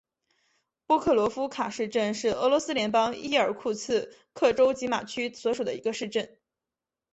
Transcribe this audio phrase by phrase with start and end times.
[0.87, 6.39] 波克罗夫卡市镇是俄罗斯联邦伊尔库茨克州济马区所属的一个市镇。